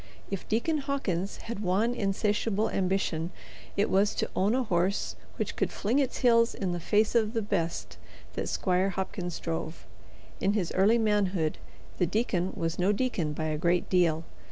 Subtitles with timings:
[0.31, 3.29] If Deacon Hawkins had one insatiable ambition
[3.77, 7.33] it was to own a horse which could fling its heels in the face of
[7.33, 7.99] the best
[8.33, 9.85] that Squire Hopkins drove.
[10.39, 11.59] In his early manhood
[11.99, 14.23] the deacon was no deacon by a great deal.